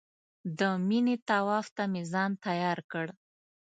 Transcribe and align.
د 0.59 0.61
مینې 0.87 1.15
طواف 1.27 1.65
ته 1.75 1.83
مې 1.91 2.03
ځان 2.11 2.31
تیار 2.45 2.79
کړ. 2.91 3.07